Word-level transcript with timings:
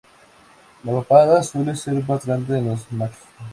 La 0.83 0.93
papada 0.93 1.43
suele 1.43 1.75
ser 1.75 1.93
más 2.07 2.25
grande 2.25 2.57
en 2.57 2.69
los 2.69 2.91
machos. 2.91 3.19